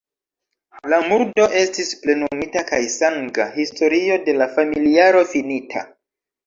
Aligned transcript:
La 0.93 0.97
murdo 1.11 1.45
estis 1.59 1.91
plenumita 2.05 2.65
kaj 2.73 2.81
sanga 2.97 3.49
historio 3.61 4.21
de 4.27 4.39
la 4.43 4.53
familiaro 4.59 5.27
finita. 5.37 5.91